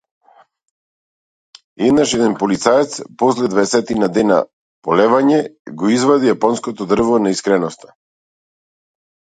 [1.87, 4.41] Еднаш еден полицаец, после дваесетина дена
[4.87, 5.39] полевање,
[5.83, 7.97] го извади јапонското дрво на искреноста.